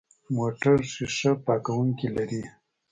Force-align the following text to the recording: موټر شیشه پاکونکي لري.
موټر 0.35 0.77
شیشه 0.93 1.31
پاکونکي 1.45 2.07
لري. 2.15 2.43